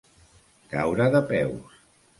Caure 0.73 1.09
de 1.19 1.23
peus. 1.35 1.81